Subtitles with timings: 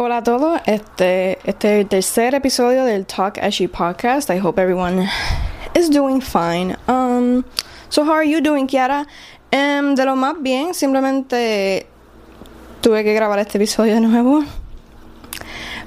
[0.00, 4.30] Hola a todos, este, este tercer episodio del Talk As You podcast.
[4.30, 5.08] I hope everyone
[5.74, 6.76] is doing fine.
[6.86, 7.44] Um,
[7.88, 9.08] so how are you doing, Kiara?
[9.52, 11.88] Um, de lo más bien, simplemente
[12.80, 14.44] tuve que grabar este episodio de nuevo.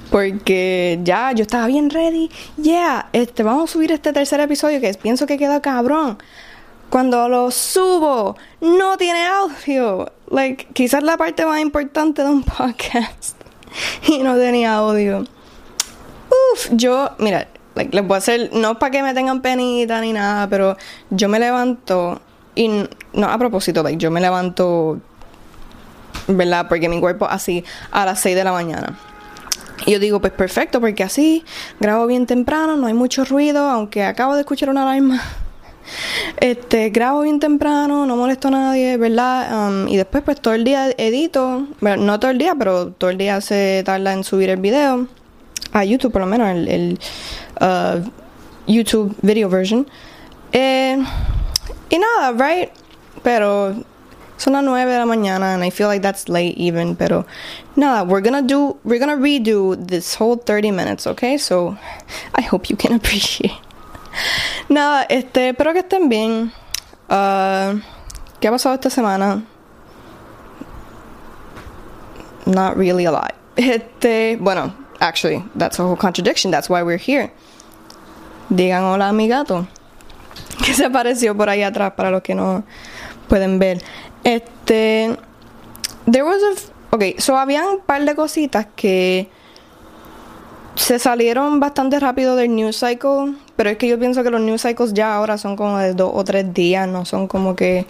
[0.09, 2.29] Porque ya yo estaba bien ready.
[2.61, 6.17] Yeah, este, vamos a subir este tercer episodio que pienso que queda cabrón.
[6.89, 10.11] Cuando lo subo, no tiene audio.
[10.29, 13.40] Like, quizás la parte más importante de un podcast.
[14.07, 15.19] y no tenía audio.
[15.19, 20.13] Uf, yo, mira, like, les voy a hacer, no para que me tengan penita ni
[20.13, 20.77] nada, pero
[21.09, 22.21] yo me levanto
[22.55, 22.69] y
[23.13, 24.99] no a propósito, like, yo me levanto,
[26.27, 26.67] ¿verdad?
[26.67, 28.97] Porque mi cuerpo así a las 6 de la mañana.
[29.85, 31.43] Y yo digo, pues perfecto, porque así
[31.79, 35.21] grabo bien temprano, no hay mucho ruido, aunque acabo de escuchar una alarma.
[36.39, 39.67] Este, grabo bien temprano, no molesto a nadie, ¿verdad?
[39.67, 41.67] Um, y después, pues todo el día edito.
[41.79, 45.07] Bueno, no todo el día, pero todo el día se tarda en subir el video.
[45.73, 46.99] A YouTube, por lo menos, el,
[47.61, 48.01] uh,
[48.67, 49.87] YouTube video version.
[50.51, 51.01] Eh,
[51.89, 52.69] y nada, right?
[53.23, 53.75] Pero
[54.41, 57.25] son las 9 de la mañana and I feel like that's late even, pero
[57.75, 61.37] nada, we're gonna do, we're gonna redo this whole 30 minutes, okay?
[61.37, 61.77] So
[62.33, 63.51] I hope you can appreciate.
[64.69, 66.51] Nada, este, espero que estén bien.
[67.09, 67.79] Uh,
[68.39, 69.43] ¿Qué ha pasado esta semana?
[72.45, 73.33] Not really a lot.
[73.55, 76.51] Este, bueno, actually, that's a whole contradiction.
[76.51, 77.31] That's why we're here.
[78.49, 79.29] Digan hola a mi.
[80.65, 82.63] Que se apareció por ahí atrás para los que no
[83.27, 83.81] pueden ver.
[84.23, 85.17] Este,
[86.05, 89.29] there was a, okay, so habían un par de cositas que
[90.75, 94.61] se salieron bastante rápido del news cycle, pero es que yo pienso que los news
[94.61, 97.85] cycles ya ahora son como de dos o tres días, no son como que.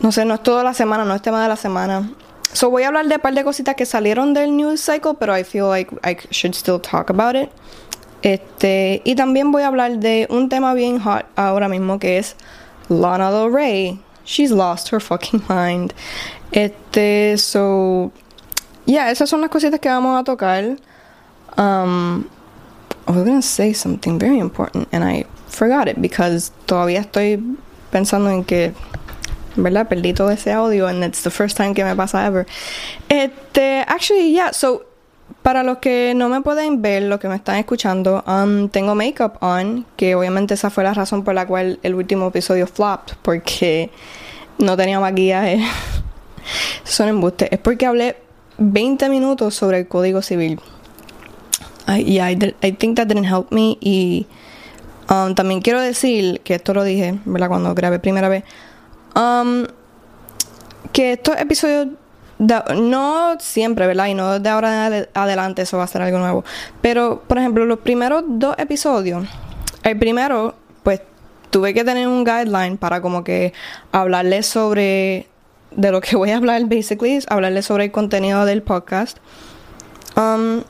[0.00, 2.10] no sé, no es toda la semana, no es tema de la semana.
[2.52, 5.36] So voy a hablar de un par de cositas que salieron del news cycle, pero
[5.36, 7.48] I feel like I should still talk about it.
[8.22, 12.36] Este, y también voy a hablar de un tema bien hot ahora mismo que es
[12.88, 14.00] Lana Del Rey.
[14.24, 15.92] She's lost her fucking mind.
[16.52, 18.12] Este, so
[18.86, 20.76] yeah, esas son las cositas que vamos a tocar.
[21.56, 22.24] Um,
[23.06, 27.56] I was gonna say something very important and I forgot it because todavía estoy
[27.90, 28.72] pensando en que,
[29.56, 29.88] ¿verdad?
[29.88, 32.46] Perdí todo ese audio and it's the first time que me pasa ever.
[33.08, 34.84] Este, actually, yeah, so
[35.42, 39.38] para los que no me pueden ver, los que me están escuchando, um, tengo makeup
[39.42, 43.90] on, que obviamente esa fue la razón por la cual el último episodio flopped, porque
[44.58, 45.60] no tenía maquillaje.
[46.84, 47.48] Son embustes.
[47.50, 48.16] Es porque hablé
[48.62, 50.60] 20 minutos sobre el Código Civil.
[51.88, 53.76] I, yeah, I, I think that didn't help me.
[53.80, 54.26] Y
[55.10, 57.48] um, también quiero decir, que esto lo dije, ¿verdad?
[57.48, 58.44] Cuando grabé primera vez,
[59.16, 59.64] um,
[60.92, 61.88] que estos episodios,
[62.38, 64.06] no siempre, ¿verdad?
[64.06, 66.44] Y no de ahora en adelante eso va a ser algo nuevo.
[66.80, 69.26] Pero, por ejemplo, los primeros dos episodios,
[69.82, 71.02] el primero, pues
[71.50, 73.52] tuve que tener un guideline para como que
[73.90, 75.28] hablarles sobre
[75.76, 79.18] de lo que voy a hablar, basically, es hablarles sobre el contenido del podcast.
[80.16, 80.62] Um,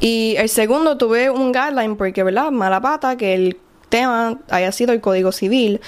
[0.00, 2.50] y el segundo tuve un guideline porque, ¿verdad?
[2.50, 5.80] Mala pata que el tema haya sido el código civil,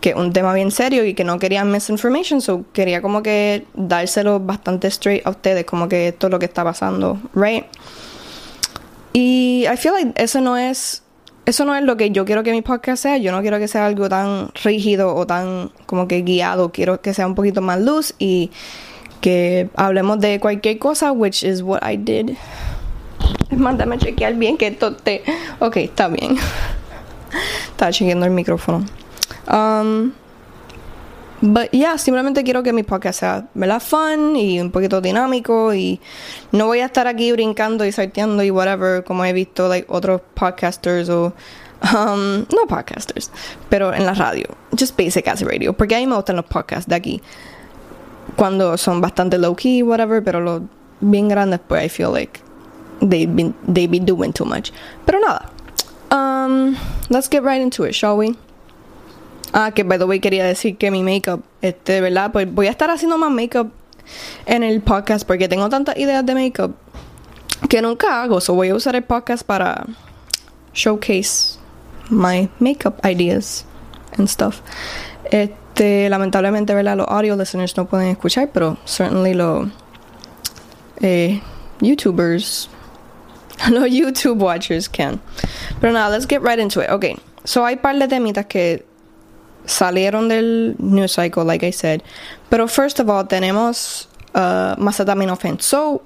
[0.00, 3.66] que es un tema bien serio y que no quería misinformation, so quería como que
[3.72, 7.64] dárselo bastante straight a ustedes, como que esto es lo que está pasando, right?
[9.14, 11.03] Y I feel like eso no es
[11.46, 13.18] eso no es lo que yo quiero que mi podcast sea.
[13.18, 16.72] Yo no quiero que sea algo tan rígido o tan como que guiado.
[16.72, 18.50] Quiero que sea un poquito más luz y
[19.20, 22.36] que hablemos de cualquier cosa, which is what I did.
[23.50, 25.22] Es más, dame chequear bien que esto te.
[25.58, 26.36] Ok, está bien.
[27.70, 28.84] Estaba chequeando el micrófono.
[29.50, 30.12] Um,
[31.46, 33.82] But yeah, simplemente quiero que mi podcast sea, ¿verdad?
[33.82, 36.00] Fun y un poquito dinámico y
[36.52, 40.22] no voy a estar aquí brincando y salteando y whatever como he visto like otros
[40.32, 41.34] podcasters o
[41.82, 43.30] um, no podcasters,
[43.68, 46.88] pero en la radio, just basic as radio, porque a mí me gustan los podcasts
[46.88, 47.20] de aquí
[48.36, 50.62] cuando son bastante low key whatever, pero los
[51.02, 52.40] bien grandes pues I feel like
[53.00, 54.72] they been they be doing too much.
[55.04, 55.50] Pero nada.
[56.10, 56.78] Um,
[57.10, 58.34] let's get right into it, shall we?
[59.56, 62.32] Ah, que by the way quería decir que mi makeup, este, ¿verdad?
[62.32, 63.70] Pues voy a estar haciendo más makeup
[64.46, 66.74] en el podcast porque tengo tantas ideas de makeup
[67.68, 68.40] que nunca hago.
[68.40, 69.86] So voy a usar el podcast para
[70.72, 71.56] showcase
[72.10, 73.64] my makeup ideas
[74.18, 74.60] and stuff.
[75.30, 76.96] Este, lamentablemente, ¿verdad?
[76.96, 79.68] Los audio listeners no pueden escuchar, pero certainly los
[81.00, 81.40] eh,
[81.80, 82.68] YouTubers,
[83.70, 85.20] los YouTube watchers can.
[85.80, 86.90] Pero nada, let's get right into it.
[86.90, 88.84] Okay, so hay par de temitas que
[89.66, 92.02] salieron del news cycle, like I said.
[92.48, 95.60] Pero first of all, tenemos uh, acetaminophen.
[95.60, 96.02] So,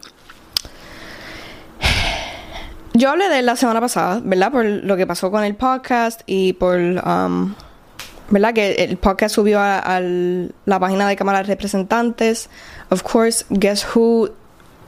[2.95, 4.53] yo hablé de él la semana pasada, ¿verdad?
[4.53, 7.55] Por lo que pasó con el podcast y por, um,
[8.31, 8.55] ¿verdad?
[8.55, 12.49] Que el podcast subió a, a, la página de Cámara de Representantes.
[12.91, 14.31] Of course, guess who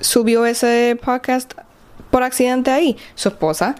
[0.00, 1.54] subió ese podcast
[2.10, 2.96] por accidente ahí?
[3.14, 3.74] Su esposa,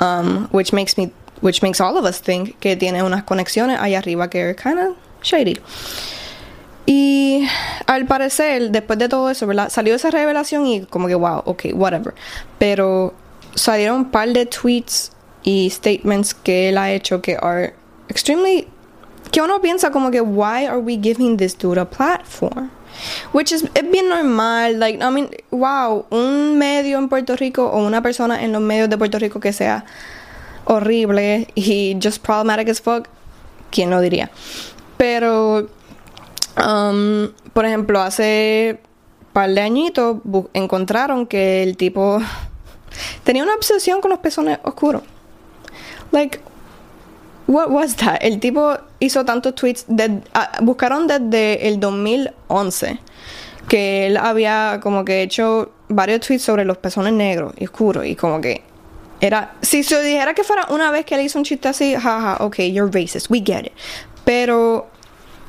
[0.00, 3.94] um, which makes me, which makes all of us think que tiene unas conexiones ahí
[3.94, 5.58] arriba que are kind of shady.
[6.86, 7.48] Y
[7.86, 9.70] al parecer, después de todo eso, ¿verdad?
[9.70, 12.14] Salió esa revelación y como que, wow, ok, whatever.
[12.58, 13.14] Pero
[13.54, 17.74] salieron un par de tweets y statements que él ha hecho que are
[18.08, 18.66] extremely
[19.30, 22.70] que uno piensa como que why are we giving this dude a platform
[23.32, 28.02] which is bien normal like I mean wow un medio en Puerto Rico o una
[28.02, 29.84] persona en los medios de Puerto Rico que sea
[30.64, 33.08] horrible y just problematic as fuck
[33.70, 34.30] quién lo diría
[34.96, 35.68] pero
[36.56, 38.80] um, por ejemplo hace
[39.32, 40.18] par de añitos
[40.52, 42.20] encontraron que el tipo
[43.24, 45.02] Tenía una obsesión con los pezones oscuros.
[46.12, 46.40] Like,
[47.46, 48.18] what was that?
[48.20, 49.84] El tipo hizo tantos tweets.
[49.88, 52.98] De, uh, buscaron desde el 2011
[53.68, 58.14] que él había como que hecho varios tweets sobre los pezones negros y oscuros y
[58.14, 58.62] como que
[59.26, 62.36] era si se dijera que fuera una vez que él hizo un chiste así jaja
[62.40, 63.72] ok you're racist we get it
[64.24, 64.88] pero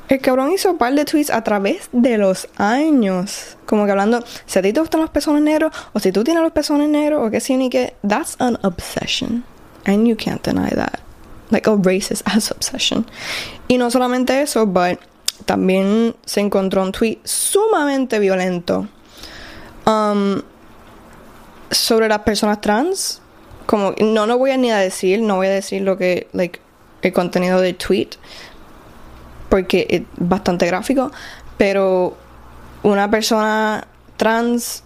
[0.08, 3.56] el cabrón hizo un par de tweets a través de los años.
[3.66, 6.44] Como que hablando, si a ti te gustan los pezones negros, o si tú tienes
[6.44, 7.94] los pezones negros, o qué sí ni qué.
[8.06, 9.42] That's an obsession.
[9.84, 11.00] And you can't deny that.
[11.50, 13.04] Like a racist ass obsession.
[13.66, 15.00] Y no solamente eso, but
[15.44, 18.86] también se encontró un tweet sumamente violento
[19.86, 20.40] um,
[21.70, 23.20] sobre las personas trans.
[23.66, 26.60] Como, no, no voy a ni a decir, no voy a decir lo que, like,
[27.02, 28.10] el contenido del tweet
[29.48, 31.10] porque es bastante gráfico,
[31.56, 32.16] pero
[32.82, 33.86] una persona
[34.16, 34.82] trans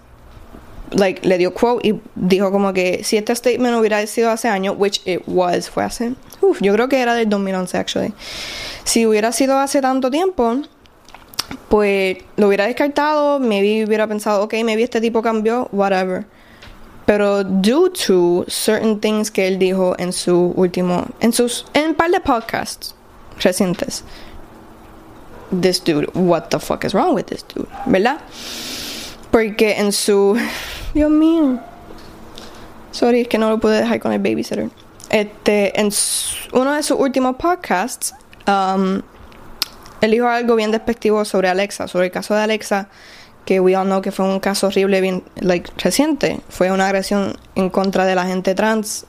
[0.93, 4.75] like le dio quote y dijo como que si este statement hubiera sido hace años,
[4.77, 8.15] which it was, fue hace, uf, yo creo que era del 2011 actually.
[8.85, 10.63] Si hubiera sido hace tanto tiempo,
[11.69, 16.27] pues lo hubiera descartado, maybe hubiera pensado, ok, maybe este tipo cambió, whatever.
[17.07, 21.95] Pero due to certain things que él dijo en su último, en sus, en un
[21.95, 22.95] par de podcasts
[23.41, 24.05] recientes,
[25.51, 28.21] this dude, what the fuck is wrong with this dude, ¿verdad?
[29.31, 30.39] Porque en su.
[30.95, 31.61] Dios mío.
[32.93, 34.69] Sorry, es que no lo pude dejar con el babysitter.
[35.11, 35.91] Este, en
[36.53, 38.15] uno de sus últimos podcasts,
[38.47, 39.01] um,
[40.01, 42.89] él dijo algo bien despectivo sobre Alexa, sobre el caso de Alexa,
[43.45, 46.41] que we all know que fue un caso horrible, bien, like, reciente.
[46.49, 49.07] Fue una agresión en contra de la gente trans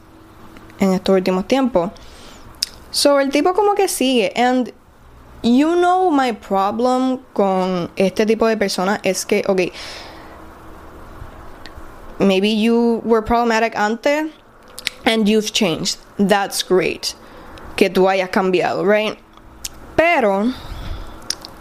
[0.80, 1.92] en estos últimos tiempos.
[2.92, 4.34] So, el tipo como que sigue.
[4.36, 4.74] And
[5.44, 9.74] You know my problem con este tipo de personas es que, ok,
[12.20, 14.30] maybe you were problematic antes
[15.04, 15.98] and you've changed.
[16.18, 17.16] That's great.
[17.76, 19.18] Que tú hayas cambiado, right?
[19.96, 20.54] Pero,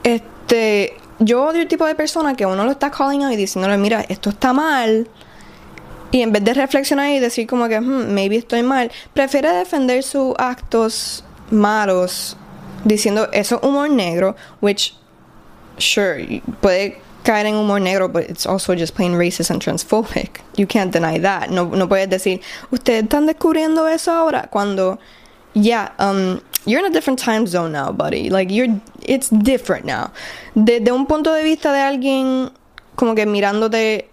[0.05, 3.77] este, yo odio el tipo de persona que uno lo está calling out y diciéndole,
[3.77, 5.07] mira, esto está mal.
[6.11, 10.03] Y en vez de reflexionar y decir como que, hmm, maybe estoy mal, prefiere defender
[10.03, 12.37] sus actos malos
[12.85, 14.97] diciendo eso humor negro, which
[15.79, 20.41] sure puede caer en humor negro, but it's also just plain racist and transphobic.
[20.57, 21.51] You can't deny that.
[21.51, 22.41] No, no puedes decir,
[22.71, 24.99] ustedes están descubriendo eso ahora cuando,
[25.53, 28.31] yeah, um, you're in a different time zone now, buddy.
[28.31, 30.13] Like you're, it's different now.
[30.55, 32.53] Desde un punto de vista de alguien
[32.97, 34.09] como que mirándote,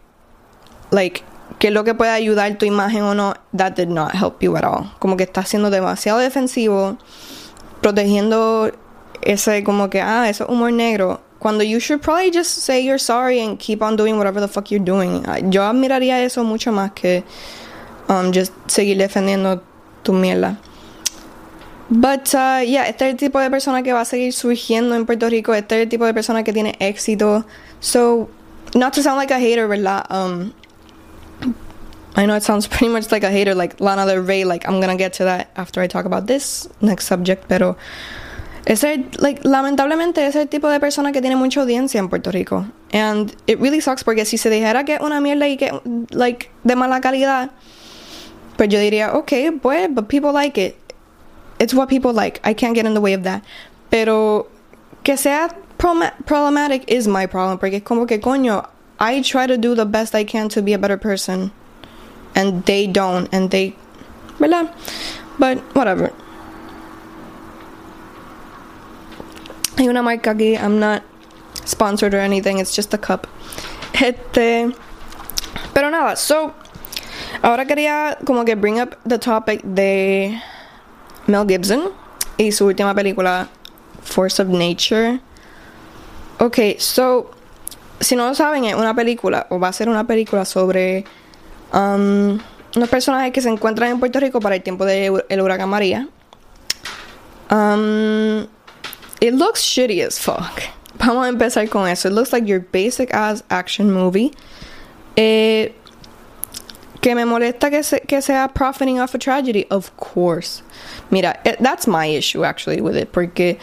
[0.92, 1.24] like
[1.60, 4.56] qué es lo que puede ayudar tu imagen o no, that did not help you
[4.56, 4.92] at all.
[5.00, 6.98] Como que estás siendo demasiado defensivo
[7.82, 8.72] protegiendo
[9.22, 11.22] ese como que, ah, eso es humor negro.
[11.40, 14.72] Cuando you should probably just say you're sorry and keep on doing whatever the fuck
[14.72, 15.24] you're doing.
[15.52, 17.24] Yo admiraría eso mucho más que
[18.10, 19.62] um, just seguir defendiendo
[20.04, 20.58] tu mierda.
[21.90, 25.06] But, uh, yeah, este es el tipo de persona que va a seguir surgiendo en
[25.06, 25.54] Puerto Rico.
[25.54, 27.46] Este es el tipo de persona que tiene éxito.
[27.80, 28.30] So,
[28.76, 30.06] not to sound like a hater, ¿verdad?
[30.10, 30.54] Um,
[32.18, 34.44] I know it sounds pretty much like a hater, like Lana Del Rey.
[34.44, 37.78] Like I'm gonna get to that after I talk about this next subject, pero
[38.66, 42.66] ese, like, lamentablemente es el tipo de persona que tiene mucha audiencia en Puerto Rico.
[42.92, 45.72] And it really sucks porque si se dijera que es una mierda y que,
[46.10, 47.52] like, de mala calidad,
[48.58, 50.76] pues yo diría, okay, pues, but people like it.
[51.60, 52.40] It's what people like.
[52.44, 53.44] I can't get in the way of that.
[53.90, 54.48] Pero
[55.04, 58.68] que sea problematic is my problem porque como que coño,
[59.00, 61.52] I try to do the best I can to be a better person
[62.36, 63.76] and they don't and they
[64.40, 64.74] ¿verdad?
[65.40, 66.12] But whatever.
[69.78, 71.04] Hay una marca aquí, I'm not
[71.66, 73.28] sponsored or anything, it's just a cup.
[73.94, 74.74] Este.
[75.74, 76.54] Pero nada, so.
[77.44, 80.42] Ahora quería como que bring up the topic de
[81.28, 81.90] Mel Gibson
[82.38, 83.48] y su última película,
[84.04, 85.20] Force of Nature.
[86.40, 87.32] Ok, so.
[88.00, 91.06] Si no lo saben, es una película, o va a ser una película sobre.
[91.74, 92.40] Um,
[92.76, 96.08] unos personajes que se encuentran en Puerto Rico para el tiempo del de huracán María.
[97.50, 98.48] Um,
[99.20, 100.62] it looks shitty as fuck.
[101.00, 102.10] Vamos a empezar con eso.
[102.10, 104.32] It looks like your basic ass action movie.
[105.16, 105.74] Eh,
[107.08, 109.66] que me molesta que, se, que sea profiting off a tragedy.
[109.70, 110.62] Of course.
[111.10, 113.14] Mira, it, that's my issue actually with it.
[113.14, 113.58] Porque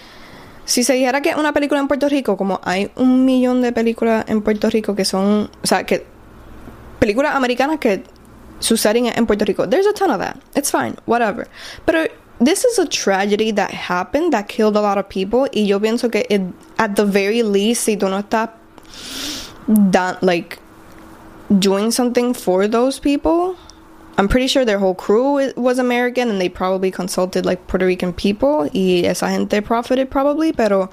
[0.64, 4.24] si se dijera que una película en Puerto Rico, como hay un millón de películas
[4.28, 5.50] en Puerto Rico que son.
[5.62, 6.06] O sea, que.
[7.00, 8.04] Películas americanas que
[8.60, 9.68] suceding en Puerto Rico.
[9.68, 10.38] There's a ton of that.
[10.56, 10.96] It's fine.
[11.04, 11.46] Whatever.
[11.84, 12.06] Pero
[12.42, 16.10] this is a tragedy that happened that killed a lot of people y yo pienso
[16.10, 16.40] que it,
[16.78, 18.48] at the very least si tú no estás
[19.90, 20.58] done, like
[21.58, 23.56] doing something for those people.
[24.16, 28.12] I'm pretty sure their whole crew was American and they probably consulted like Puerto Rican
[28.12, 30.88] people y esa gente profited probably pero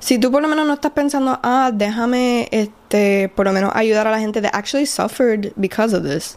[0.00, 4.08] si tú por lo menos no estás pensando ah déjame este por lo menos ayudar
[4.08, 6.36] a la gente that actually suffered because of this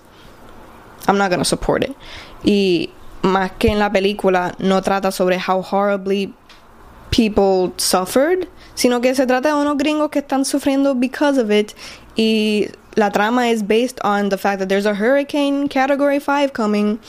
[1.07, 1.95] I'm not gonna support it.
[2.43, 2.89] Y
[3.23, 6.33] más que en la película no trata sobre how horribly
[7.09, 11.73] people suffered, sino que se trata de unos gringos que están sufriendo because of it
[12.15, 16.99] y la trama is based on the fact that there's a hurricane category 5 coming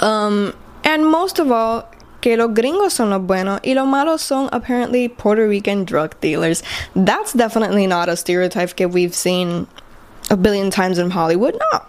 [0.00, 4.48] um, and most of all que los gringos son los buenos y los malos son
[4.52, 6.62] apparently Puerto Rican drug dealers.
[6.94, 9.66] That's definitely not a stereotype that we've seen
[10.30, 11.58] a billion times in Hollywood.
[11.72, 11.84] No.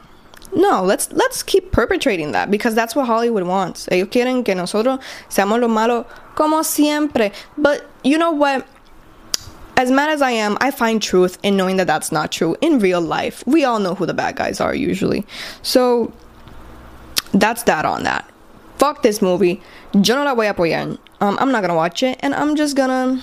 [0.54, 3.88] No, let's let's keep perpetrating that because that's what Hollywood wants.
[3.90, 7.32] Ellos quieren que nosotros seamos los malos como siempre.
[7.58, 8.68] But you know what?
[9.78, 12.80] As mad as I am, I find truth in knowing that that's not true in
[12.80, 13.44] real life.
[13.48, 15.26] We all know who the bad guys are usually.
[15.62, 16.14] So
[17.34, 18.30] that's that on that.
[18.78, 19.62] Fuck this movie.
[19.94, 20.98] Yo no la voy a apoyar.
[21.20, 23.22] Um, I'm not gonna watch it, and I'm just gonna,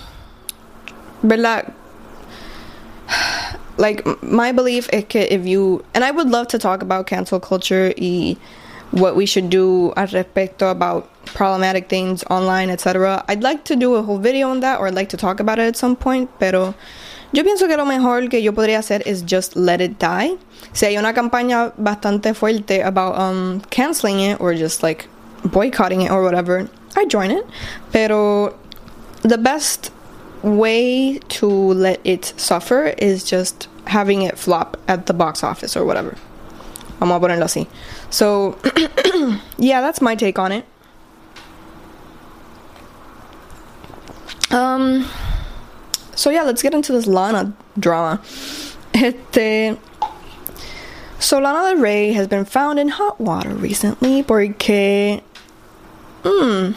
[1.22, 1.72] ¿verdad?
[3.76, 8.36] like my belief if you and I would love to talk about cancel culture y
[8.90, 13.24] what we should do al respecto about problematic things online, etc.
[13.28, 15.60] I'd like to do a whole video on that or I'd like to talk about
[15.60, 16.74] it at some point, pero
[17.32, 20.36] yo pienso que lo mejor que yo podría hacer is just let it die.
[20.72, 25.06] Si hay una campaña bastante fuerte about um canceling it or just like
[25.44, 27.46] boycotting it or whatever, I join it.
[27.92, 28.58] Pero
[29.22, 29.92] the best
[30.42, 35.84] way to let it suffer is just having it flop at the box office or
[35.84, 36.16] whatever.
[36.98, 37.68] Vamos a ponerlo así.
[38.10, 38.58] So,
[39.58, 40.64] yeah, that's my take on it.
[44.50, 45.06] Um,
[46.14, 48.20] so yeah, let's get into this Lana drama.
[48.94, 49.78] Este,
[51.20, 55.22] so Lana Del Rey has been found in hot water recently porque,
[56.24, 56.72] hmm,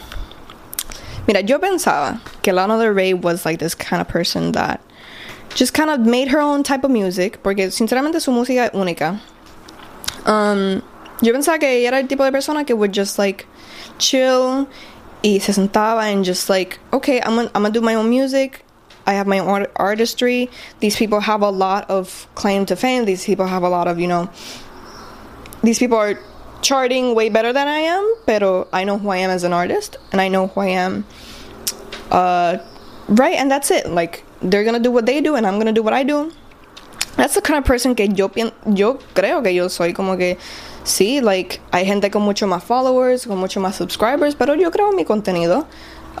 [1.26, 4.80] Mira, yo pensaba que Lana Del Rey was like this kind of person that
[5.54, 9.20] just kind of made her own type of music, porque sinceramente su música es única.
[10.26, 10.82] Um,
[11.20, 13.46] yo pensaba que ella era el tipo de persona que would just like
[13.98, 14.68] chill
[15.22, 18.64] y se sentaba and just like, okay, I'm gonna, I'm do my own music.
[19.06, 20.48] I have my own artistry.
[20.80, 23.04] These people have a lot of claim to fame.
[23.04, 24.30] These people have a lot of, you know,
[25.62, 26.18] these people are
[26.60, 29.96] charting way better than I am, pero I know who I am as an artist
[30.12, 31.04] and I know who I am.
[32.10, 32.58] Uh,
[33.08, 33.88] right, and that's it.
[33.88, 36.32] Like they're gonna do what they do and I'm gonna do what I do.
[37.16, 38.30] That's the kind of person que yo
[38.72, 40.38] yo creo que yo soy como que
[40.84, 44.92] sí, like hay gente con mucho más followers, con mucho más subscribers, pero yo creo
[44.92, 45.66] mi contenido.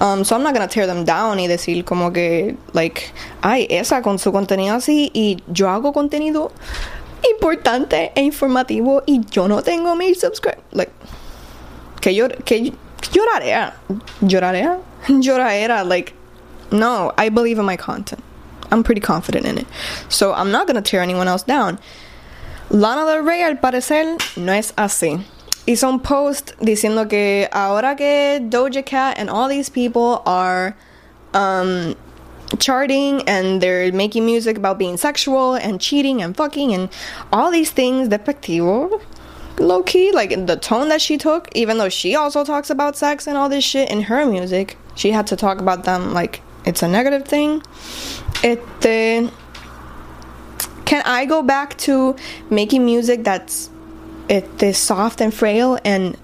[0.00, 4.02] Um, so I'm not gonna tear them down y decir como que like, ay, esa
[4.02, 6.50] con su contenido así y yo hago contenido
[7.30, 10.62] importante e informativo y yo no tengo mil subscribers.
[10.72, 10.92] Like,
[12.00, 12.72] que, llor que
[13.12, 13.74] llorarea.
[14.22, 14.78] Llorarea?
[15.08, 15.84] Llorarea.
[15.84, 16.14] Like,
[16.70, 18.22] no, I believe in my content.
[18.70, 19.66] I'm pretty confident in it.
[20.08, 21.78] So I'm not gonna tear anyone else down.
[22.70, 25.22] Lana Del Rey, al parecer, no es así.
[25.66, 30.74] Hizo un post diciendo que ahora que Doja Cat and all these people are
[31.34, 31.94] um,
[32.58, 36.88] charting and they're making music about being sexual and cheating and fucking and
[37.32, 39.00] all these things despectivo
[39.58, 43.26] low key like the tone that she took even though she also talks about sex
[43.26, 46.82] and all this shit in her music she had to talk about them like it's
[46.82, 47.62] a negative thing
[48.42, 49.30] este
[50.84, 52.16] can I go back to
[52.50, 53.70] making music that's
[54.28, 56.16] it soft and frail and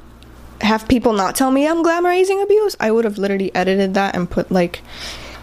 [0.60, 2.76] have people not tell me I'm glamorizing abuse?
[2.80, 4.82] I would have literally edited that and put like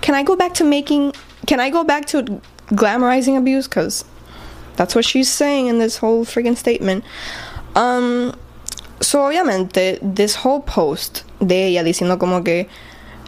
[0.02, 1.14] can I go back to making?
[1.48, 3.68] Can I go back to glamorizing abuse?
[3.68, 4.06] Because
[4.76, 7.04] That's what she's saying in this whole freaking statement.
[7.76, 8.36] Um,
[9.02, 12.68] so obviamente, this whole post de ella diciendo como que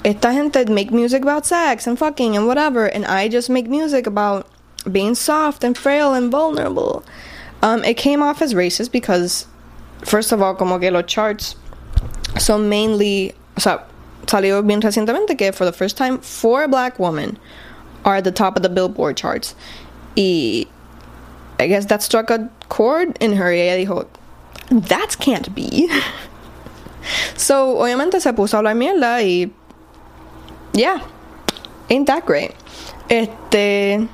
[0.04, 4.08] esta gente make music about sex and fucking and whatever, and I just make music
[4.08, 4.48] about
[4.92, 7.04] being soft and frail and vulnerable.
[7.62, 9.48] Um, it came off as racist because,
[10.04, 11.56] first of all, como que los charts
[12.38, 13.84] son mainly, o sea,
[14.26, 17.38] salió bien recientemente que for the first time, four black women
[18.06, 19.56] are at the top of the Billboard charts.
[20.16, 20.66] Y
[21.60, 23.52] I guess that struck a chord in her.
[23.52, 24.08] Y ella dijo,
[24.88, 25.90] that can't be.
[27.36, 29.52] so, obviamente se puso a hablar mierda y.
[30.74, 31.06] Yeah.
[31.90, 32.54] Ain't that great.
[33.10, 34.08] Este.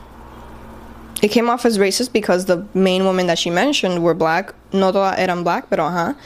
[1.24, 4.54] It came off as racist because the main women that she mentioned were black.
[4.74, 6.18] No todas eran black, pero ajá.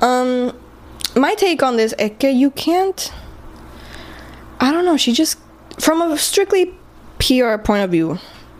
[0.00, 0.56] Um,
[1.16, 3.12] my take on this is que you can't.
[4.60, 4.96] I don't know.
[4.96, 5.38] She just.
[5.80, 6.72] From a strictly
[7.18, 8.18] PR point of view,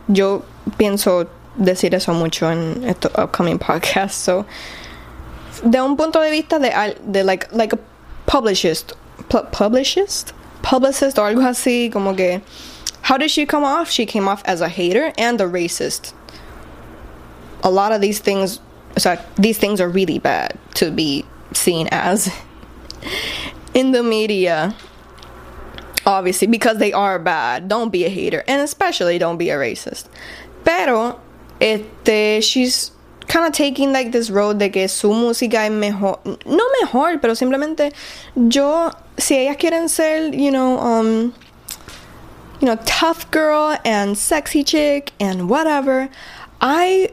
[0.09, 0.43] yo
[0.77, 4.15] pienso decir eso mucho en estos upcoming podcasts.
[4.15, 4.45] So,
[5.61, 7.79] de un punto de vista de, de like, like a
[8.25, 8.93] publicist,
[9.29, 12.41] pu publicist, publicist or algo así, como que,
[13.03, 13.89] how did she come off?
[13.89, 16.13] She came off as a hater and a racist.
[17.63, 18.59] A lot of these things,
[18.97, 22.33] sorry, these things are really bad to be seen as
[23.73, 24.75] in the media.
[26.05, 27.67] Obviously, because they are bad.
[27.67, 30.05] Don't be a hater, and especially don't be a racist.
[30.63, 31.19] Pero,
[31.59, 32.91] este, she's
[33.29, 37.35] kind of taking like this road de que su música es mejor, no mejor, pero
[37.35, 37.93] simplemente
[38.35, 41.33] yo, si ellas quieren ser, you know, um,
[42.59, 46.09] you know, tough girl and sexy chick and whatever,
[46.59, 47.11] I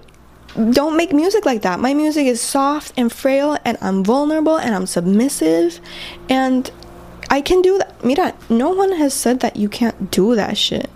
[0.70, 1.80] don't make music like that.
[1.80, 5.80] My music is soft and frail and I'm vulnerable and I'm submissive
[6.28, 6.70] and
[7.30, 8.04] I can do that.
[8.04, 10.90] Mira, no one has said that you can't do that shit.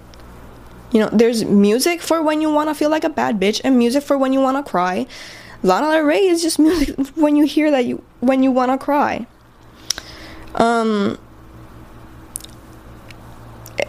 [0.92, 3.78] You know, there's music for when you want to feel like a bad bitch and
[3.78, 5.06] music for when you want to cry.
[5.62, 8.78] Lana Del Rey is just music when you hear that you when you want to
[8.78, 9.26] cry.
[10.54, 11.18] Um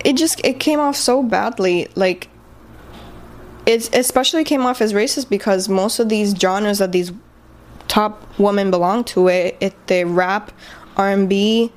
[0.05, 2.27] it just it came off so badly like
[3.65, 7.11] it especially came off as racist because most of these genres that these
[7.87, 10.51] top women belong to it, it they rap
[10.97, 11.71] r&b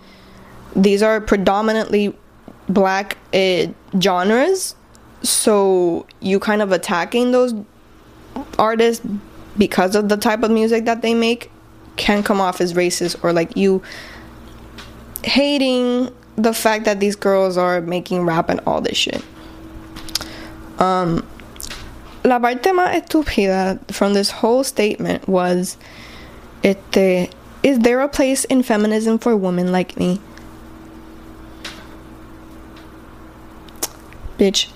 [0.76, 2.14] these are predominantly
[2.68, 3.66] black uh,
[4.00, 4.74] genres.
[5.22, 7.54] So you kind of attacking those
[8.58, 9.06] artists
[9.56, 11.50] because of the type of music that they make
[11.96, 13.80] can come off as racist or like you
[15.22, 19.22] hating the fact that these girls are making rap and all this shit.
[20.78, 21.26] Um,
[22.24, 25.76] la parte más estúpida from this whole statement was,
[26.62, 27.30] este,
[27.62, 30.20] is there a place in feminism for women like me?
[34.38, 34.68] Bitch,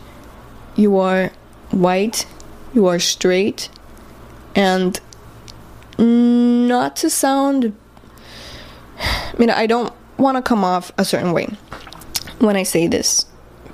[0.77, 1.31] you are
[1.71, 2.27] white,
[2.73, 3.69] you are straight,
[4.55, 5.01] and
[5.99, 7.77] not to sound.
[9.01, 11.49] I mean, I don't want to come off a certain way
[12.39, 13.27] when I say this.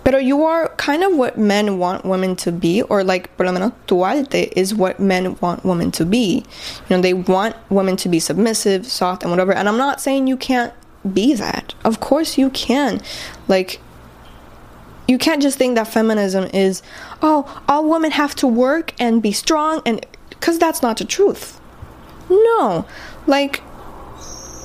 [0.04, 3.52] Pero you are kind of what men want women to be, or like, por lo
[3.52, 6.44] menos, tu arte is what men want women to be.
[6.88, 9.54] You know, they want women to be submissive, soft, and whatever.
[9.54, 10.74] And I'm not saying you can't
[11.10, 11.74] be that.
[11.84, 13.00] Of course you can.
[13.48, 13.80] Like,
[15.08, 16.82] you can't just think that feminism is,
[17.22, 21.58] oh, all women have to work and be strong, and because that's not the truth.
[22.28, 22.86] No.
[23.26, 23.62] Like,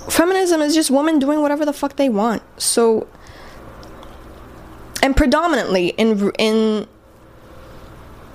[0.10, 2.42] feminism is just women doing whatever the fuck they want.
[2.62, 3.08] So,
[5.02, 6.88] and predominantly in in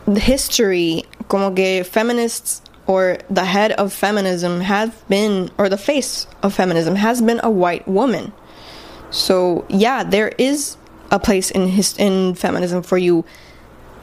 [0.07, 6.27] the history, como que feminists or the head of feminism has been, or the face
[6.43, 8.33] of feminism has been a white woman.
[9.11, 10.77] So yeah, there is
[11.11, 13.25] a place in his in feminism for you.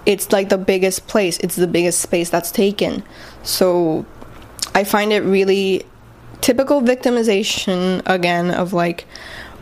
[0.06, 1.38] It's like the biggest place.
[1.40, 3.04] It's the biggest space that's taken.
[3.44, 4.06] So
[4.74, 5.86] I find it really
[6.42, 9.06] typical victimization again of like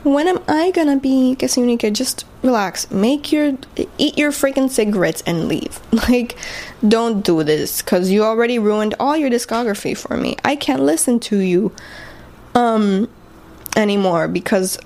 [0.03, 1.91] when am I gonna be Kasunika?
[1.91, 2.89] Just relax.
[2.89, 3.57] Make your
[3.97, 5.79] eat your freaking cigarettes and leave.
[6.09, 6.37] Like,
[6.87, 10.37] don't do this because you already ruined all your discography for me.
[10.45, 11.73] I can't listen to you
[12.55, 13.09] um
[13.75, 14.79] anymore because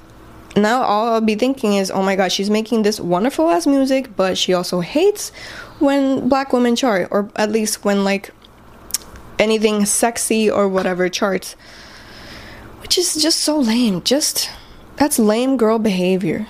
[0.55, 4.15] now all I'll be thinking is, oh my god, she's making this wonderful ass music,
[4.15, 5.31] but she also hates
[5.79, 8.31] when black women chart, or at least when like
[9.43, 11.53] anything sexy or whatever charts.
[12.81, 14.01] Which is just so lame.
[14.03, 14.49] Just
[14.95, 16.47] that's lame girl behavior.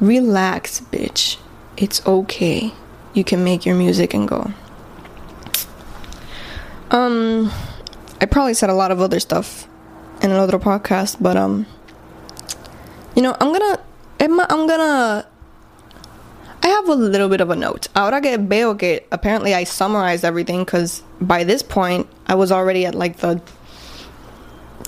[0.00, 1.36] Relax, bitch.
[1.76, 2.72] It's okay.
[3.14, 4.52] You can make your music and go.
[6.90, 7.52] Um,
[8.20, 9.68] I probably said a lot of other stuff
[10.22, 11.66] in another podcast, but um,
[13.14, 13.80] you know, I'm gonna,
[14.20, 15.26] I'm gonna,
[16.62, 17.88] I have a little bit of a note.
[17.94, 22.86] Ahora que veo que apparently I summarized everything because by this point I was already
[22.86, 23.42] at like the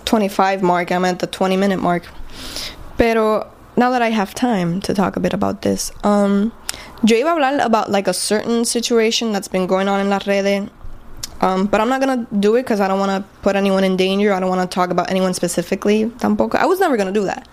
[0.04, 2.06] 25 mark, I'm at the 20 minute mark.
[2.96, 6.52] Pero now that I have time to talk a bit about this, um,
[7.04, 10.24] yo iba a hablar about like a certain situation that's been going on in las
[10.28, 10.70] redes,
[11.40, 13.96] um, but I'm not gonna do it because I don't want to put anyone in
[13.96, 14.32] danger.
[14.32, 16.04] I don't want to talk about anyone specifically.
[16.04, 16.54] Tampoco.
[16.54, 17.48] I was never gonna do that,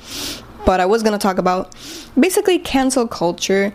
[0.68, 1.76] but I was gonna talk about
[2.20, 3.74] basically cancel culture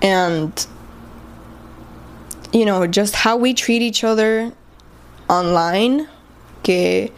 [0.00, 0.66] and
[2.54, 4.50] you know just how we treat each other
[5.32, 6.08] online.
[6.62, 7.10] Que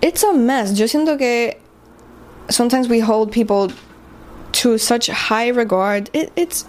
[0.00, 0.78] it's a mess.
[0.78, 1.54] Yo siento que
[2.50, 3.72] sometimes we hold people
[4.52, 6.10] to such high regard.
[6.12, 6.66] It, it's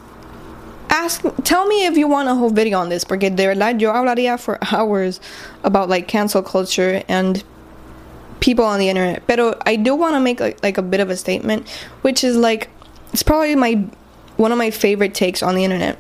[0.94, 3.92] ask tell me if you want a whole video on this porque de verdad yo
[3.92, 5.20] hablaría for hours
[5.64, 7.44] about like cancel culture and
[8.40, 11.10] people on the internet pero i do want to make like, like a bit of
[11.10, 11.68] a statement
[12.04, 12.70] which is like
[13.12, 13.74] it's probably my
[14.38, 15.98] one of my favorite takes on the internet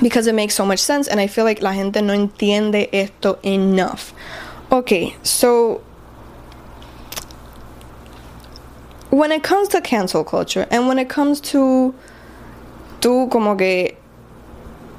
[0.00, 3.38] because it makes so much sense and i feel like la gente no entiende esto
[3.42, 4.12] enough
[4.70, 5.82] okay so
[9.10, 11.94] when it comes to cancel culture and when it comes to
[13.00, 13.96] tú como que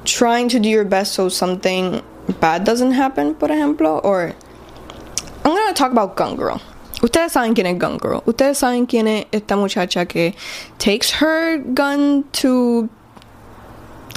[0.04, 2.02] trying to do your best so something
[2.40, 4.34] bad doesn't happen, por ejemplo, or
[5.44, 6.60] I'm gonna talk about Gun Girl.
[7.02, 8.22] Ustedes saben quién es Gun Girl.
[8.26, 10.34] Ustedes saben quién es esta muchacha que
[10.78, 12.88] takes her gun to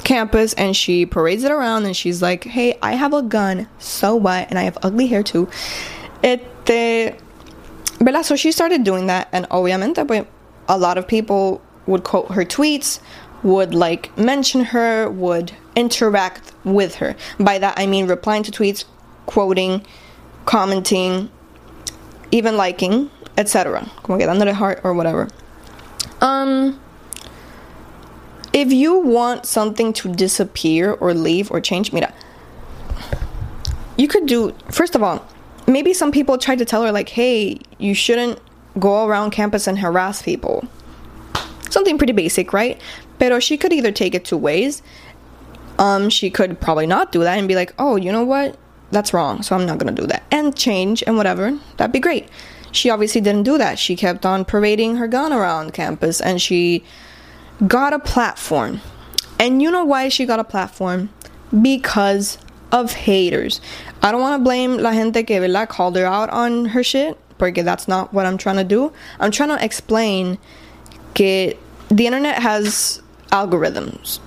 [0.08, 3.68] campus and she parades it around and she's like, "Hey, I have a gun.
[3.78, 4.48] So what?
[4.48, 5.48] And I have ugly hair too."
[6.22, 7.14] Este
[8.00, 8.24] ¿verdad?
[8.24, 10.24] So she started doing that, and obviamente, pues,
[10.68, 13.00] a lot of people would quote her tweets,
[13.42, 17.14] would like mention her, would interact with her.
[17.38, 18.84] By that, I mean replying to tweets,
[19.26, 19.84] quoting,
[20.44, 21.30] commenting,
[22.30, 23.90] even liking, etc.
[24.02, 25.28] Como que dándole heart or whatever.
[26.20, 26.80] Um,
[28.58, 32.12] if you want something to disappear or leave or change, mira,
[33.96, 35.26] you could do, first of all,
[35.68, 38.40] maybe some people tried to tell her like hey you shouldn't
[38.78, 40.66] go around campus and harass people.
[41.70, 42.80] Something pretty basic right?
[43.18, 44.82] But she could either take it two ways.
[45.78, 48.56] Um she could probably not do that and be like oh you know what?
[48.90, 50.22] That's wrong so i'm not gonna do that.
[50.30, 51.58] And change and whatever.
[51.76, 52.28] That'd be great.
[52.72, 53.78] She obviously didn't do that.
[53.78, 56.84] She kept on parading her gun around campus and she
[57.66, 58.80] got a platform
[59.38, 61.10] and you know why she got a platform
[61.62, 62.38] because
[62.72, 63.60] of haters.
[64.02, 65.68] I don't want to blame la gente que ¿verdad?
[65.68, 68.92] called her out on her shit, porque that's not what I'm trying to do.
[69.18, 70.38] I'm trying to explain
[71.14, 71.56] que
[71.88, 74.20] the internet has algorithms.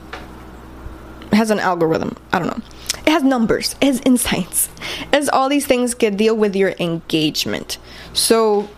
[1.32, 2.18] It has an algorithm.
[2.34, 2.64] I don't know.
[3.06, 3.76] It has numbers.
[3.82, 4.70] It has insights.
[5.04, 7.78] It has all these things que deal with your engagement.
[8.14, 8.70] So,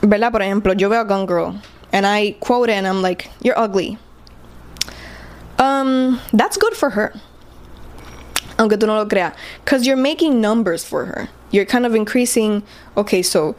[0.00, 0.30] ¿verdad?
[0.32, 1.60] Por ejemplo, yo veo a Gun Girl
[1.92, 3.98] and I quote it and I'm like, you're ugly.
[5.58, 7.12] Um, that's good for her
[8.58, 11.28] aunque tú no lo creas, because you're making numbers for her.
[11.50, 12.62] You're kind of increasing.
[12.96, 13.56] Okay, so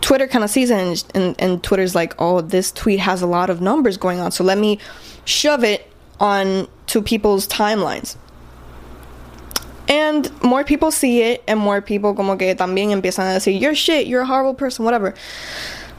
[0.00, 3.26] Twitter kind of sees it, and, and, and Twitter's like, oh, this tweet has a
[3.26, 4.78] lot of numbers going on, so let me
[5.24, 8.16] shove it on to people's timelines.
[9.88, 13.74] And more people see it, and more people como que también empiezan a decir, you're
[13.74, 15.14] shit, you're a horrible person, whatever.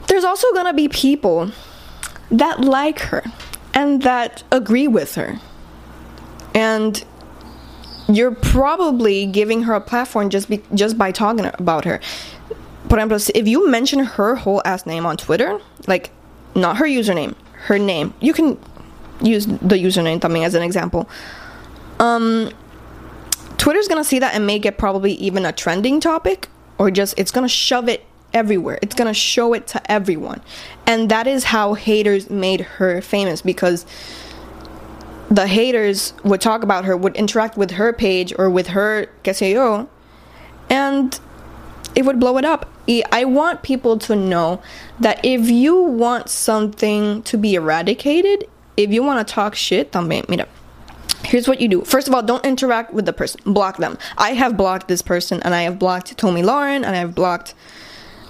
[0.08, 1.52] There's also gonna be people
[2.30, 3.24] that like her
[3.72, 5.38] and that agree with her.
[6.54, 7.04] And
[8.08, 12.00] you're probably giving her a platform just be, just by talking about her.
[12.88, 16.10] Por ejemplo, if you mention her whole ass name on Twitter, like
[16.54, 17.34] not her username,
[17.66, 18.58] her name, you can
[19.20, 21.08] use the username también as an example.
[22.00, 22.50] Um,
[23.58, 27.30] Twitter's gonna see that and make it probably even a trending topic, or just it's
[27.30, 28.78] gonna shove it everywhere.
[28.82, 30.40] It's gonna show it to everyone,
[30.86, 33.86] and that is how haters made her famous because
[35.30, 39.32] the haters would talk about her, would interact with her page or with her, que
[39.32, 39.88] sé yo,
[40.70, 41.20] and
[41.94, 42.70] it would blow it up.
[43.12, 44.62] I want people to know
[45.00, 50.26] that if you want something to be eradicated, if you want to talk shit, también,
[50.28, 50.46] mira,
[51.24, 51.82] here's what you do.
[51.82, 53.40] First of all, don't interact with the person.
[53.52, 53.98] Block them.
[54.16, 57.54] I have blocked this person, and I have blocked Tomi Lahren, and I have blocked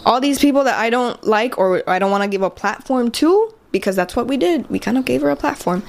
[0.06, 3.10] all these people that I don't like or I don't want to give a platform
[3.12, 4.68] to because that's what we did.
[4.70, 5.82] We kind of gave her a platform.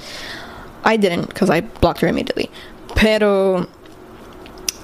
[0.84, 2.50] I didn't because I blocked her immediately.
[2.88, 3.68] Pero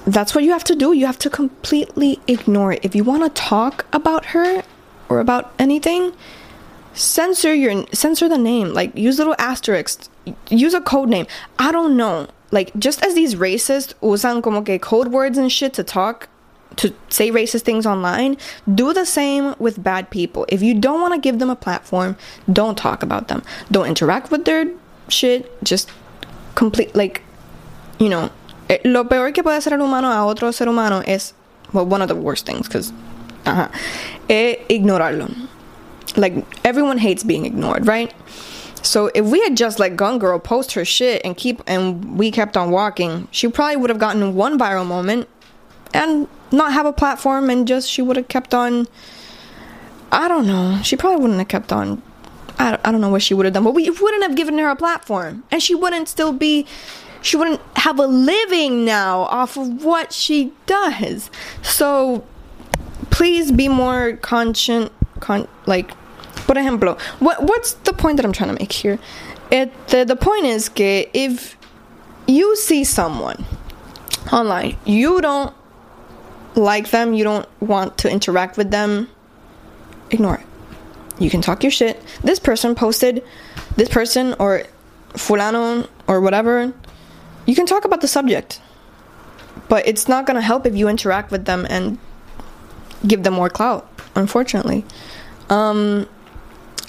[0.05, 0.93] that's what you have to do.
[0.93, 2.85] You have to completely ignore it.
[2.85, 4.63] If you want to talk about her
[5.09, 6.13] or about anything,
[6.93, 8.73] censor your censor the name.
[8.73, 10.09] Like use little asterisks.
[10.49, 11.27] Use a code name.
[11.59, 12.27] I don't know.
[12.51, 16.29] Like just as these racists usan como que code words and shit to talk
[16.77, 18.37] to say racist things online,
[18.73, 20.45] do the same with bad people.
[20.49, 22.15] If you don't want to give them a platform,
[22.51, 23.43] don't talk about them.
[23.71, 24.71] Don't interact with their
[25.09, 25.89] shit, just
[26.55, 27.21] complete, like,
[27.99, 28.29] you know,
[28.69, 31.33] eh, lo peor que puede hacer el humano a otro ser humano es,
[31.73, 32.91] well, one of the worst things, because,
[33.45, 33.69] uh-huh,
[34.29, 35.47] es ignorarlo.
[36.15, 36.33] Like,
[36.65, 38.13] everyone hates being ignored, right?
[38.83, 42.31] So if we had just let Gun Girl post her shit and keep and we
[42.31, 45.27] kept on walking, she probably would have gotten one viral moment
[45.93, 48.87] and not have a platform and just she would have kept on
[50.09, 50.79] I don't know.
[50.83, 52.01] She probably wouldn't have kept on
[52.59, 54.69] I, I don't know what she would have done, but we wouldn't have given her
[54.69, 55.43] a platform.
[55.51, 56.65] And she wouldn't still be
[57.21, 61.29] she wouldn't have a living now off of what she does.
[61.61, 62.25] So
[63.09, 65.91] please be more conscient con- like
[66.45, 68.99] por ejemplo, what what's the point that I'm trying to make here?
[69.51, 71.57] It the, the point is que if
[72.27, 73.45] you see someone
[74.31, 75.53] online, you don't
[76.57, 79.09] like them, you don't want to interact with them,
[80.09, 80.45] ignore it.
[81.19, 82.01] You can talk your shit.
[82.23, 83.23] This person posted
[83.75, 84.63] this person or
[85.13, 86.73] fulano or whatever.
[87.45, 88.61] You can talk about the subject.
[89.69, 91.97] But it's not to help if you interact with them and
[93.05, 94.85] give them more clout, unfortunately.
[95.49, 96.07] Um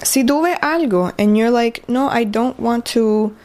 [0.03, 3.35] si ves algo and you're like, no, I don't want to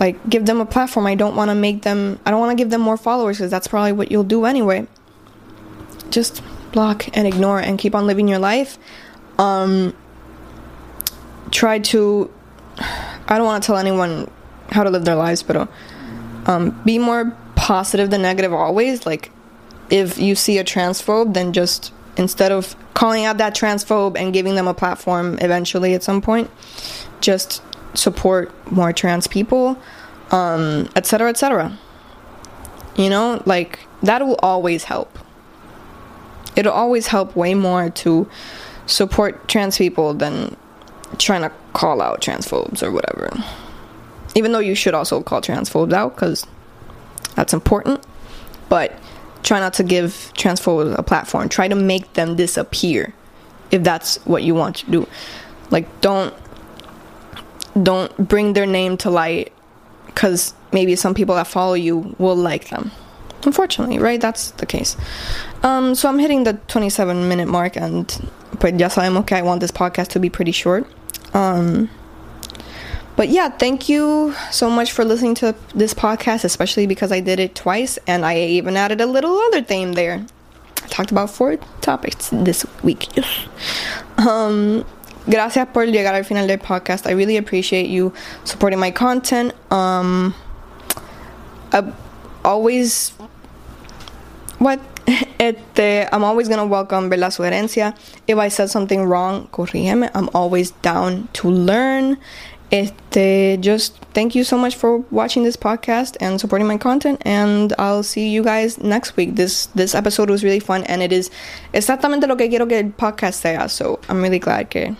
[0.00, 1.06] like give them a platform.
[1.06, 2.18] I don't want to make them.
[2.24, 4.86] I don't want to give them more followers because that's probably what you'll do anyway.
[6.10, 8.78] Just block and ignore and keep on living your life.
[9.38, 9.94] Um,
[11.50, 12.30] try to.
[12.78, 14.30] I don't want to tell anyone
[14.70, 15.68] how to live their lives, but
[16.46, 19.04] um, be more positive than negative always.
[19.04, 19.32] Like,
[19.90, 24.54] if you see a transphobe, then just instead of calling out that transphobe and giving
[24.54, 26.50] them a platform eventually at some point,
[27.20, 27.62] just
[27.98, 29.76] support more trans people,
[30.30, 31.76] um, etc., etc.
[32.96, 35.18] You know, like that will always help.
[36.56, 38.28] It'll always help way more to
[38.86, 40.56] support trans people than
[41.18, 43.30] trying to call out transphobes or whatever.
[44.34, 46.46] Even though you should also call transphobes out because
[47.34, 48.04] that's important,
[48.68, 48.92] but
[49.42, 51.48] try not to give transphobes a platform.
[51.48, 53.14] Try to make them disappear
[53.70, 55.08] if that's what you want to do.
[55.70, 56.34] Like don't
[57.82, 59.52] don't bring their name to light
[60.06, 62.90] because maybe some people that follow you will like them.
[63.44, 64.20] Unfortunately, right?
[64.20, 64.96] That's the case.
[65.62, 69.38] Um, so I'm hitting the 27 minute mark, and but yes, I'm okay.
[69.38, 70.86] I want this podcast to be pretty short.
[71.34, 71.88] Um,
[73.18, 77.40] but yeah, thank you so much for listening to this podcast, especially because I did
[77.40, 80.24] it twice and I even added a little other theme there.
[80.84, 83.08] I talked about four topics this week.
[84.18, 84.84] Um,
[85.28, 87.06] gracias por llegar al final del podcast.
[87.06, 88.12] I really appreciate you
[88.44, 89.52] supporting my content.
[89.70, 90.34] Um,
[91.72, 91.92] I
[92.44, 93.12] always
[94.58, 94.80] what
[95.38, 97.94] este, I'm always gonna welcome ver la sugerencia.
[98.26, 100.10] If I said something wrong, corrígeme.
[100.14, 102.18] I'm always down to learn
[102.70, 107.72] Este, just thank you so much for watching this podcast and supporting my content and
[107.78, 109.36] I'll see you guys next week.
[109.36, 111.30] This this episode was really fun and it is
[111.72, 113.68] exactamente lo que quiero que el podcast sea.
[113.68, 114.94] So I'm really glad que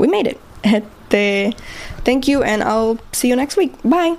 [0.00, 0.40] we made it.
[2.04, 3.74] Thank you and I'll see you next week.
[3.84, 4.16] Bye.